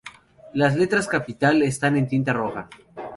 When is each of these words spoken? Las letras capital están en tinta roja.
Las 0.55 0.75
letras 0.77 1.07
capital 1.07 1.61
están 1.61 1.95
en 1.95 2.07
tinta 2.07 2.33
roja. 2.33 2.67